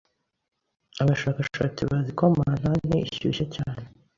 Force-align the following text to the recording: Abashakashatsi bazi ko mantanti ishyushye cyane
Abashakashatsi 1.01 1.81
bazi 1.89 2.11
ko 2.17 2.23
mantanti 2.37 2.95
ishyushye 3.07 3.45
cyane 3.55 3.83